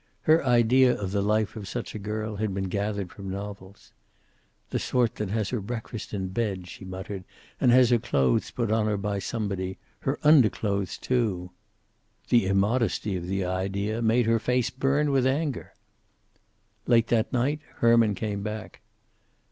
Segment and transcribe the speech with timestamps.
[0.21, 3.91] Her idea of the life of such a girl had been gathered from novels.
[4.71, 7.23] "The sort that has her breakfast in bed," she muttered,
[7.59, 9.77] "and has her clothes put on her by somebody.
[9.99, 11.51] Her underclothes, too!"
[12.29, 15.71] The immodesty of the idea made her face burn with anger.
[16.87, 18.81] Late that night Herman came back.